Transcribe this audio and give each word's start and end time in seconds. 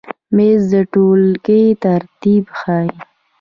مېز 0.35 0.61
د 0.71 0.73
ټولګۍ 0.91 1.63
ترتیب 1.83 2.43
ښیي. 2.59 2.89